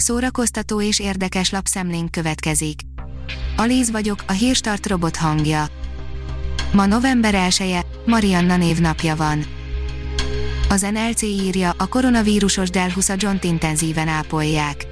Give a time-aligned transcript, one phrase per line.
[0.00, 2.80] Szórakoztató és érdekes lapszemlénk következik.
[3.56, 5.66] Alíz vagyok, a hírstart robot hangja.
[6.72, 9.44] Ma november 1 -e, Marianna névnapja van.
[10.68, 14.86] Az NLC írja, a koronavírusos Delhusa John intenzíven ápolják.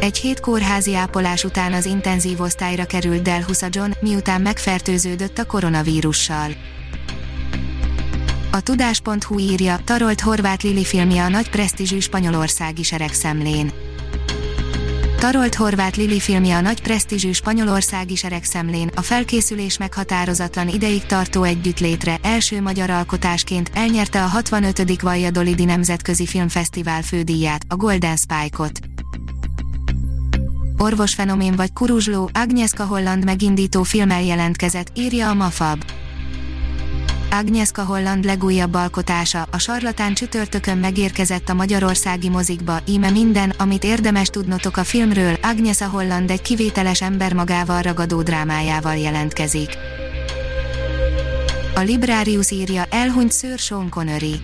[0.00, 6.50] Egy hét kórházi ápolás után az intenzív osztályra került Delhusa John, miután megfertőződött a koronavírussal.
[8.50, 13.72] A tudás.hu írja, tarolt Horváth Lili filmje a nagy presztízsű spanyolországi seregszemlén.
[15.18, 22.18] Tarolt Horváth Lili filmje a nagy presztízsű spanyolországi seregszemlén, a felkészülés meghatározatlan ideig tartó együttlétre
[22.22, 25.00] első magyar alkotásként elnyerte a 65.
[25.00, 28.78] Valladolidi Nemzetközi Filmfesztivál fődíját, a Golden Spike-ot.
[30.76, 35.84] Orvosfenomén vagy kuruzsló, Agnieszka Holland megindító filmmel jelentkezett, írja a Mafab.
[37.30, 44.28] Agnieszka Holland legújabb alkotása, a sarlatán csütörtökön megérkezett a magyarországi mozikba, íme minden, amit érdemes
[44.28, 49.78] tudnotok a filmről, Agnieszka Holland egy kivételes ember magával ragadó drámájával jelentkezik.
[51.74, 54.40] A Librarius írja, elhunyt Sir Sean Connery.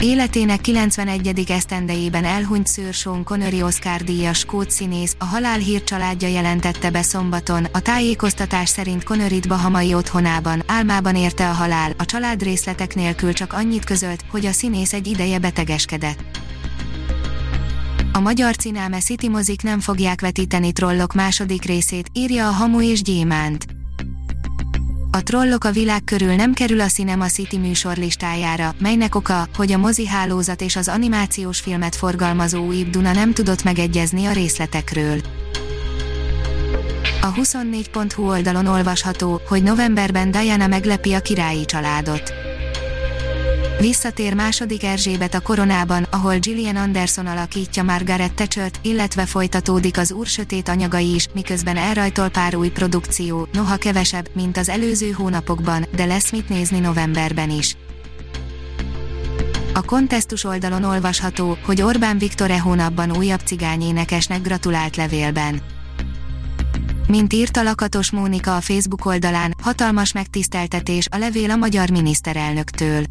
[0.00, 1.44] Életének 91.
[1.48, 7.66] esztendejében elhunyt Sir Sean Connery Oscar díjas skót színész, a halálhír családja jelentette be szombaton,
[7.72, 13.52] a tájékoztatás szerint Conneryt Bahamai otthonában, álmában érte a halál, a család részletek nélkül csak
[13.52, 16.42] annyit közölt, hogy a színész egy ideje betegeskedett.
[18.12, 23.02] A magyar Cinema City mozik nem fogják vetíteni Trollok második részét, írja a Hamu és
[23.02, 23.66] Gyémánt.
[25.14, 29.72] A Trollok a világ körül nem kerül a Cinema City műsor listájára, melynek oka, hogy
[29.72, 35.20] a mozi hálózat és az animációs filmet forgalmazó új Duna nem tudott megegyezni a részletekről.
[37.20, 42.43] A 24.hu oldalon olvasható, hogy novemberben Diana meglepi a királyi családot.
[43.84, 50.26] Visszatér második Erzsébet a koronában, ahol Gillian Anderson alakítja Margaret thatcher illetve folytatódik az úr
[50.26, 56.04] sötét anyagai is, miközben elrajtol pár új produkció, noha kevesebb, mint az előző hónapokban, de
[56.04, 57.76] lesz mit nézni novemberben is.
[59.74, 65.60] A kontesztus oldalon olvasható, hogy Orbán Viktor e hónapban újabb cigányénekesnek gratulált levélben.
[67.06, 73.04] Mint írta Lakatos Mónika a Facebook oldalán, hatalmas megtiszteltetés a levél a magyar miniszterelnöktől.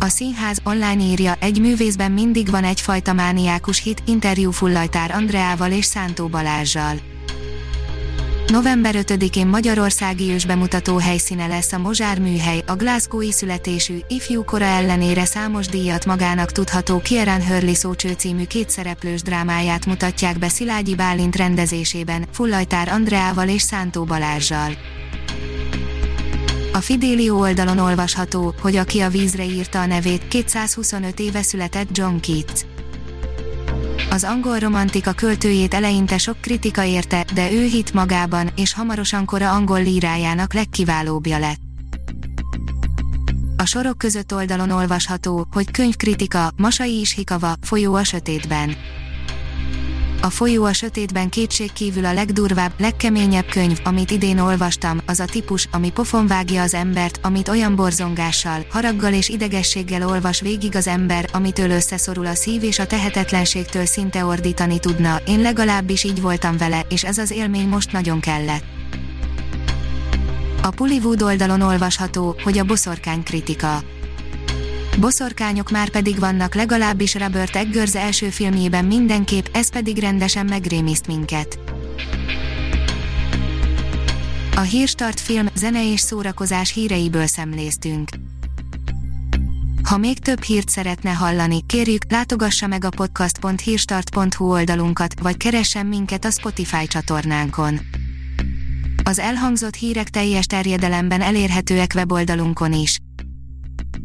[0.00, 5.84] A színház online írja, egy művészben mindig van egyfajta mániákus hit, interjú Fullajtár Andreával és
[5.84, 6.94] Szántó Balázsjal.
[8.46, 15.24] November 5-én Magyarországi ősbemutató helyszíne lesz a Mozsár műhely, a Glasgow-i születésű, ifjú kora ellenére
[15.24, 22.26] számos díjat magának tudható Kieran Hurley szócső című kétszereplős drámáját mutatják be Szilágyi Bálint rendezésében,
[22.32, 24.72] Fullajtár Andreával és Szántó Balázsjal.
[26.78, 32.16] A Fidelio oldalon olvasható, hogy aki a vízre írta a nevét, 225 éve született John
[32.16, 32.60] Keats.
[34.10, 39.52] Az angol romantika költőjét eleinte sok kritika érte, de ő hit magában, és hamarosan kora
[39.52, 41.60] angol lírájának legkiválóbbja lett.
[43.56, 48.76] A sorok között oldalon olvasható, hogy könyvkritika, Masai is hikava, folyó a sötétben
[50.20, 55.68] a folyó a sötétben kétségkívül a legdurvább, legkeményebb könyv, amit idén olvastam, az a típus,
[55.72, 61.28] ami pofon vágja az embert, amit olyan borzongással, haraggal és idegességgel olvas végig az ember,
[61.32, 66.86] amitől összeszorul a szív és a tehetetlenségtől szinte ordítani tudna, én legalábbis így voltam vele,
[66.88, 68.64] és ez az élmény most nagyon kellett.
[70.62, 73.82] A Pullywood oldalon olvasható, hogy a boszorkány kritika
[74.98, 81.58] boszorkányok már pedig vannak legalábbis Robert Eggers első filmjében mindenképp, ez pedig rendesen megrémiszt minket.
[84.54, 88.08] A Hírstart film, zene és szórakozás híreiből szemléztünk.
[89.82, 96.24] Ha még több hírt szeretne hallani, kérjük, látogassa meg a podcast.hírstart.hu oldalunkat, vagy keressen minket
[96.24, 97.80] a Spotify csatornánkon.
[99.04, 102.98] Az elhangzott hírek teljes terjedelemben elérhetőek weboldalunkon is.